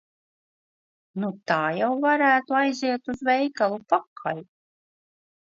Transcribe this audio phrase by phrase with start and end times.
[1.23, 4.45] Nu tā jau varētu aiziet uz veikalu pakaļ.